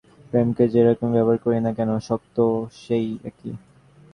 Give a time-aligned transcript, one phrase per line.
[0.29, 2.45] প্রেমকে যেরূপেই ব্যবহার করি না কেন, শক্তি
[2.77, 3.51] সেই একই।